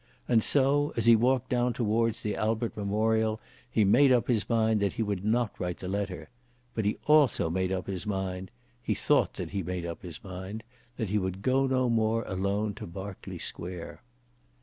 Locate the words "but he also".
6.73-7.51